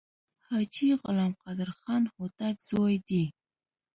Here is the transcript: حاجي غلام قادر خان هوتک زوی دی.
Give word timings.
حاجي 0.47 0.87
غلام 1.01 1.31
قادر 1.43 1.69
خان 1.79 2.03
هوتک 2.13 2.55
زوی 2.69 2.95
دی. 3.07 3.23